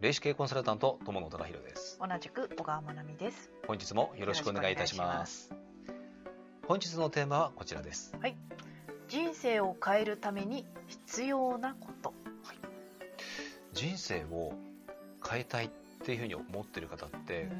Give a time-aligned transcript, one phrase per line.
[0.00, 1.98] 霊視系コンサルタント友野孝弘です。
[2.00, 3.50] 同じく小川真奈美です。
[3.66, 5.52] 本日もよろしくお願いいたします。
[6.66, 8.14] 本日のテーマはこちらです。
[9.08, 12.14] 人生を変えるために必要なこと。
[13.74, 14.54] 人生を
[15.22, 15.70] 変えたいっ
[16.02, 17.50] ていうふうに思ってる方って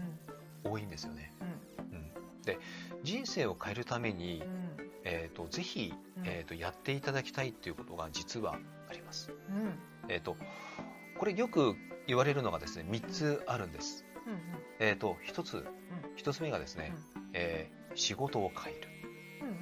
[0.64, 1.98] 多いんですよね、うん。
[1.98, 2.43] うん。
[2.43, 2.59] で
[3.02, 4.91] 人生を変えるために、うん。
[5.04, 6.22] えー、とぜひ、うん。
[6.25, 9.79] えー、とやっていただきたいっていうことが実はあります、うん。
[10.09, 10.38] えー、と
[11.21, 11.77] これよく
[12.09, 14.40] 言われるのがですね3つあるんです、うん
[14.81, 15.64] えー、と1つ
[16.17, 16.95] 1つ目がですね、
[17.35, 18.89] えー仕事を変える、
[19.43, 19.54] うんうん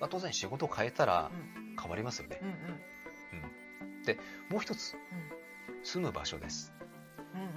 [0.00, 1.76] まあ、当然仕事を変えたらうん。
[1.80, 2.38] 変わりますよね。
[2.42, 2.54] うんうん。
[4.50, 4.96] もう一つ
[5.82, 6.74] 住む場所です。
[7.34, 7.50] うんうんう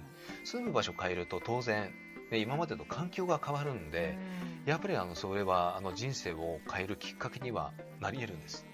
[0.00, 0.04] ん。
[0.44, 1.92] 住む場所を変えると当然、
[2.32, 4.18] ね、今までと環境が変わるんで、
[4.64, 4.70] うん。
[4.70, 8.66] やっぱりあのそれはあの人生を変えるきっかけにはなり得るんです。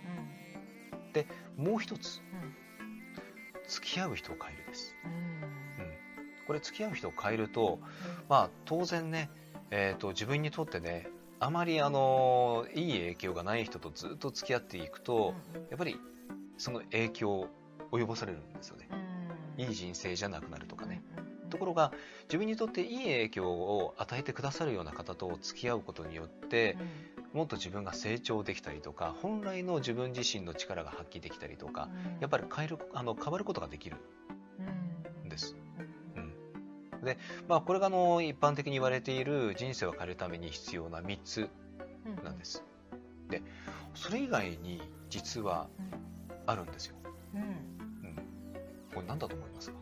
[1.56, 2.23] もう一つ
[3.68, 4.96] 付き合う人を変えるです。
[5.04, 5.10] うん。
[5.10, 6.46] うん。
[6.46, 7.80] これ付き合う人を変えると
[8.28, 9.30] まあ当然ね、
[9.70, 11.09] えー、と自分にとってね
[11.40, 15.35] あまりあのいい影響がない人とずっと付き合っていくと、
[15.68, 15.98] やっぱり
[16.57, 17.48] その影響を
[17.92, 18.88] 及ぼされるんですよね。
[19.59, 19.65] うん。
[19.65, 21.02] いい人生じゃなくなるとかね。
[21.18, 21.92] うんところが
[22.24, 26.76] 自分にとっていい影響を与えてくださるような方と付き合うことによって
[27.35, 32.21] もっと自分が成長できたりとか本来の自分自身の力が発揮できたりとかうん。
[32.21, 33.96] やっぱり変えるあの変わることができる
[34.59, 34.63] う
[35.24, 35.26] ん。
[35.26, 35.54] んです。
[37.02, 37.18] で、
[37.49, 41.51] まあ、これがあの一般的に言われている人生を変えるために必要な3つ
[42.07, 42.24] うん。
[42.24, 42.65] なんです。
[43.29, 43.43] で
[43.95, 45.69] それ以外に実は
[46.46, 46.96] あるんですよ。
[47.35, 47.48] うんうん。
[47.48, 48.16] うん、
[48.95, 49.76] これ何だと思いますか？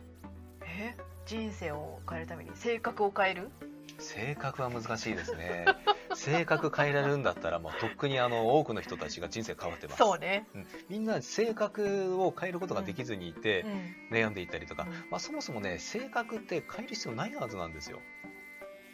[0.65, 0.95] え？
[1.25, 2.51] 人生を変えるために？
[2.55, 3.51] 性格を変える？
[3.99, 5.65] 性格は難しいですね。
[6.23, 9.97] 性格変えられるんだったら、まあ、とっくにあの多くの人たちが人生変わってます。
[9.97, 10.47] そうね。
[10.55, 10.65] うん。
[10.89, 13.65] みんな性格を変えることができずにいて、
[14.09, 14.17] うん。
[14.17, 14.91] 悩んでいったりとか、うん。
[15.09, 17.99] まあ、そもそもね性格って変える必要ないはずなんですよ。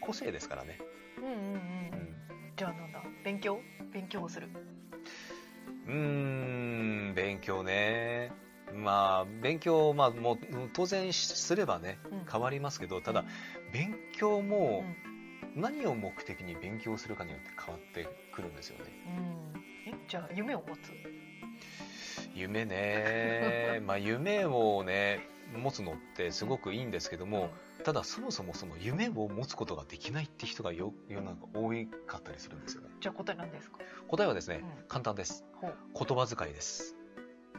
[0.01, 0.79] 個性ですからね。
[1.17, 1.35] うんうんうん。
[1.35, 2.15] うん。
[2.57, 3.03] じゃあなんだ？
[3.23, 3.61] 勉強？
[3.93, 4.49] 勉強をする？
[5.87, 5.93] うー
[7.11, 8.31] ん、勉強ね。
[8.73, 10.37] まあ、勉強、まあ、もう、
[10.73, 13.25] 当然すればねうん、変わりますけど、ただ、
[13.73, 14.83] 勉強も、
[15.59, 18.91] 何を目的に勉強するかによって変わってくるんですよね。
[19.07, 20.91] うんえじゃあ夢を持つ？
[22.35, 23.81] 夢ね。
[23.85, 25.19] まあ、夢をね、
[25.55, 27.49] 持つのってすごくいいんですけども、
[27.83, 31.71] ただ、そもそもその夢を持つことができないって人がよ世の中多
[32.05, 32.89] かったりするんですよね。
[32.99, 33.79] じゃあ答え何ですか？
[34.07, 35.45] 答えはですね、うん簡単です。
[35.55, 36.95] ほう言葉遣いです。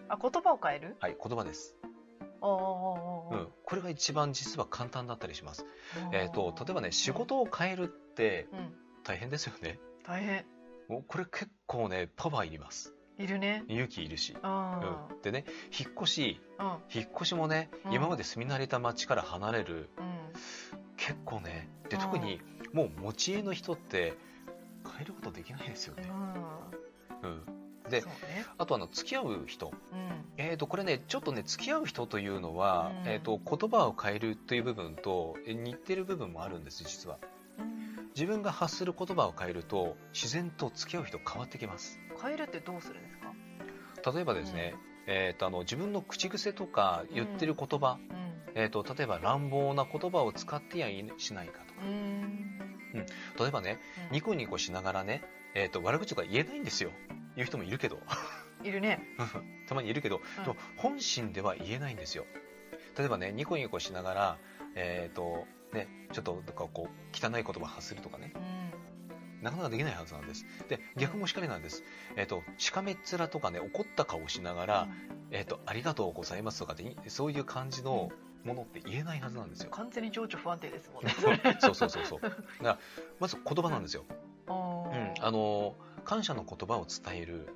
[0.09, 0.97] あ言葉を変える？
[1.01, 1.77] はい、言葉です。
[2.43, 5.67] うん、これが一番実は簡単だったりします。
[6.13, 8.75] えー、と例えばね仕事を変えるってうん。
[9.03, 9.79] 大変ですよね。
[10.05, 10.45] 大変。
[10.89, 12.95] もうこれ結構ねパワーいります。
[13.19, 13.65] いるね。
[13.69, 14.37] 勇気いるし。
[14.43, 15.45] あうん、でね
[15.79, 16.41] 引っ越し。
[16.59, 17.93] あ引っ越しもね、うん。
[17.93, 19.91] 今まで住み慣れた町から離れる。
[19.99, 20.33] うん。
[20.97, 22.03] 結構ねでうん。
[22.03, 22.41] 特に
[22.73, 24.15] もう持ち家の人って
[24.85, 26.03] 変えることできないですようん。
[26.03, 26.11] ね。
[27.23, 27.43] うん、
[27.91, 28.07] でね。
[28.57, 30.25] あとあの付き合う人、うん。
[30.39, 33.09] えー、とこれねちょっとね付き合う人というのは、うん。
[33.09, 37.19] えー、と言葉を変えるという部分とえ似てる部分もあるんです実は。
[37.59, 38.11] うん。
[38.15, 41.99] 自分が発する言葉を変えると自然と付き合う人変わってきます。
[42.23, 43.19] 変えるってどうするんです
[44.03, 44.13] か？
[44.13, 44.75] 例えばですね、
[45.07, 48.31] えー、とあの自分の口癖とか言ってる言葉、うん。
[48.55, 51.81] えー、と例えば乱暴な言葉を使ってやいしないかとか。
[51.85, 52.61] うん。
[53.39, 53.79] 例えばね
[54.11, 54.15] うん。
[54.15, 55.23] ニコニコしながらね、
[55.55, 56.91] えー、と悪口とか言えないんですよ
[57.37, 57.99] 言う人もいるけど。
[58.63, 59.01] いるね。
[59.67, 60.23] たまにいるけど、うん。
[60.77, 62.27] 本心では言えないんですよ。
[62.99, 64.39] 例えばねニコニコしながら
[64.75, 68.33] えっ、とねちょっとなんかこう汚い言葉発するとかね。
[68.35, 68.61] うん。
[69.43, 70.45] なかなかできないはずなんです。
[70.69, 71.83] で、逆もしかりなんです。
[72.17, 74.89] えっ、と、しかめっ面とかね、怒った顔しながら、
[75.31, 78.11] えっ、と、ありがとうございますとかで、そういう感じの
[78.45, 79.71] ものって言えないはずなんですよ。
[79.71, 81.13] 完全に情緒不安定ですもんね。
[81.61, 82.21] そうそうそうそう。
[83.19, 84.05] まず言葉なんですよ。
[84.47, 84.57] あう
[84.89, 84.93] ん。
[84.93, 85.75] ーあの、
[86.05, 87.49] 感謝の言葉を伝える、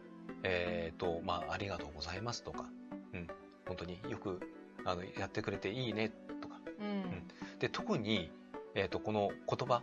[0.42, 2.66] えっ、と、まあ、ありがとうございますとか、
[3.12, 3.28] うん。
[3.66, 4.40] 本当によく、
[4.84, 6.10] あの、やってくれていいね
[6.40, 6.56] とか。
[6.80, 7.28] うん。
[7.58, 8.30] で、特に、
[8.74, 9.82] えっ、と、この言葉、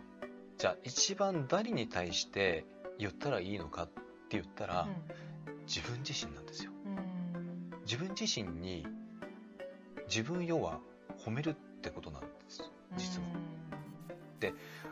[0.58, 2.64] じゃあ一番誰に対して
[2.98, 3.92] 言ったらいいのかって
[4.30, 4.88] 言ったら、
[5.66, 6.70] 自分自身なんですよ。
[6.86, 7.70] うん。
[7.84, 8.86] 自分自身に
[10.08, 10.78] 自分要は
[11.24, 13.52] 褒めるってことなんです実は。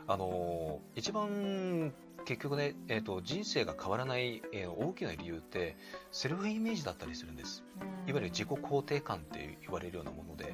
[0.07, 1.93] あのー一番
[2.25, 5.75] 結局ね、えー、と人生が変わらない、えー大きな理由って
[6.11, 7.63] セルフイメージだったりするんです。
[8.07, 10.53] いわゆる自己肯定感って言われるようなもので。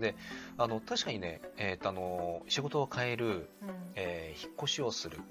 [0.00, 0.14] で
[0.58, 3.32] あの確かにね、えーとあのー仕事を変える、うん。
[3.32, 3.46] うん
[3.94, 5.24] えー引っ越しをする、うん。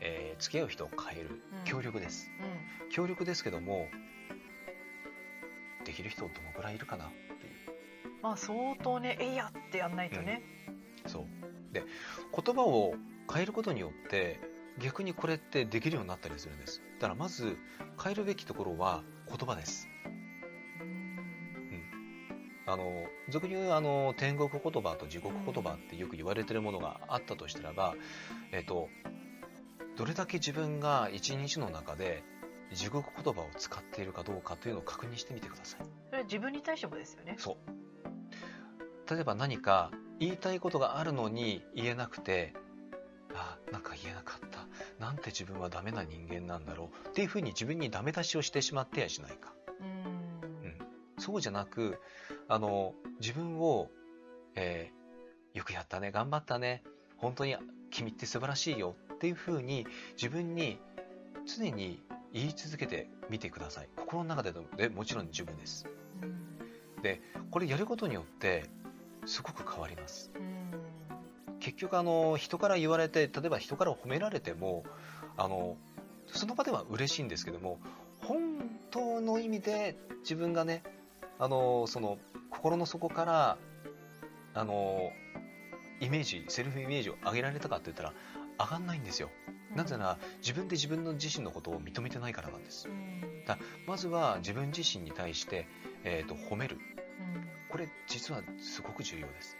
[0.00, 1.64] えー付き合う人を変えるうん。
[1.64, 2.30] 協力です。
[2.90, 3.86] 協力ですけども
[5.84, 7.50] できる人どのぐらいいるかなってい
[8.08, 8.10] う。
[8.22, 10.42] まあ相当ねえいやってやんないとね、
[11.06, 11.24] そう。
[11.72, 11.84] で
[12.44, 12.94] 言葉を
[13.32, 14.40] 変えることによって
[14.80, 17.56] 逆にこれってできるようになったりするんですだからまず
[18.02, 19.88] 変えるべきところは言葉です
[22.70, 27.94] あの俗に言うあの天国言葉と地獄言葉ってよく言われてるものがあったとしたらば、
[28.52, 28.88] えっと、
[29.96, 32.22] どれだけ自分が一日の中で
[32.72, 35.80] 地獄言葉を使っているかどうかというのを確認してみてください。
[35.80, 37.56] それは自分に対してもですよねそ
[39.08, 39.12] う。
[39.12, 39.90] 例えば何か
[40.20, 42.54] 言いたいことがあるのに言えなくて、
[43.34, 44.49] あ、なんか言えなかった。
[45.00, 47.08] なんて自分はダメな人間なんだろう。
[47.08, 49.52] っていうふうに自分にダメ出しをしてしまってやしないか。
[49.80, 50.78] うん
[51.18, 52.00] そうじゃなく、
[52.48, 53.90] あの、自分を、
[54.54, 55.00] えー
[55.52, 56.84] よくやったね、頑張ったね、
[57.16, 57.56] 本当に
[57.90, 60.78] 君って素晴らしいよっていうふうに自分に
[61.44, 62.00] 常に
[62.32, 63.88] 言い続けてみてください。
[63.96, 65.86] 心の中ででもちろん十分です。
[66.22, 66.40] うん
[67.50, 68.64] これやることによって
[69.24, 70.30] すごく変わります。
[71.60, 74.84] うん結局あの人から言われて例えば人から褒められても
[75.36, 75.76] あの
[76.26, 77.78] その場では嬉しいんですけども
[78.22, 78.38] 本
[78.90, 80.82] 当の意味で自分がね
[81.38, 82.18] あのその
[82.50, 83.58] 心の底から
[84.54, 85.10] あの
[86.00, 88.12] イメージセルフイメージを上げられたかって言ったら
[88.58, 89.30] 上がんないんですよ。
[89.74, 92.88] なぜなら自分で自分の自身のことを認めてないからなんです。
[92.88, 93.44] うん。
[93.46, 95.68] だまずは自分自身に対して、
[96.04, 96.76] えー、と褒める。
[96.76, 96.78] う
[97.38, 97.48] ん。
[97.70, 99.56] これ実はすごく重要です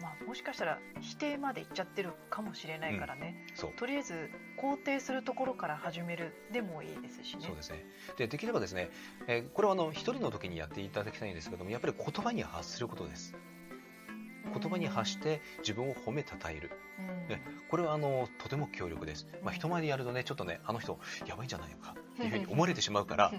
[0.00, 7.84] まあ、もしかしたら否定までいっちゃってるかもしれないからね、そうとりあえず肯定するところから始めるでもいいですしねそうですね。
[8.16, 8.90] で、できればですね、
[9.26, 13.34] えーこれはあの、一人の時にやっていただきたいんですけども、やっぱり言葉に発することです。
[14.52, 16.70] 言葉に発して自分を褒めたたえる。
[16.98, 19.26] うんねこれはあの、とても強力です。
[19.42, 23.32] まあ、人前でやるとね、ちょっとね、あの人、やばいんじゃないのか、っていうふうに思われてしまうから、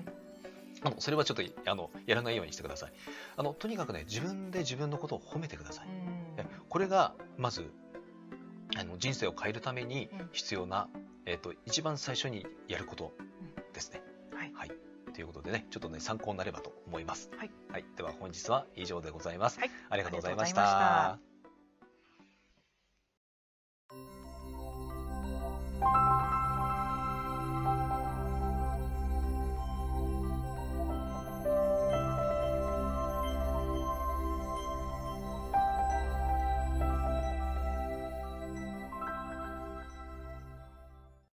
[0.83, 2.93] あの、それはちょっと、あの、やらないようにしてください。
[3.37, 5.87] あの、とにかくね、自分で自分のことを褒めてください。
[5.87, 6.26] うんね
[6.69, 7.71] これが、まず、
[8.77, 10.89] あの、人生を変えるためにうん必要な、
[11.25, 13.13] えっ、と、一番最初にやること
[13.73, 14.01] ですね。
[14.33, 14.71] はいはい。
[15.13, 17.29] ということでね、ちょっとね、参考になればと思います。
[17.37, 17.51] はい。
[17.71, 17.85] はい。
[17.95, 19.59] では本日は以上でございます。
[19.59, 21.26] はいありがとうございました。